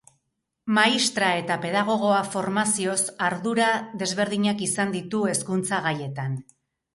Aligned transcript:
Maistra 0.77 1.27
eta 1.41 1.57
pedagogoa 1.65 2.21
formazioz, 2.35 2.97
ardura 3.27 3.69
desberdinak 4.05 4.65
izan 4.69 4.97
ditu 4.97 5.23
hezkuntza 5.35 5.83
gaietan. 5.91 6.41